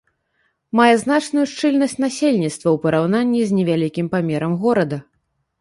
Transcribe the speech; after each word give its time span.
Мае 0.79 0.95
значную 1.03 1.43
шчыльнасць 1.51 1.93
насельніцтва, 2.05 2.67
у 2.79 2.81
параўнанні 2.87 3.45
з 3.51 3.59
невялікім 3.59 4.11
памерам 4.15 4.57
горада. 4.65 4.97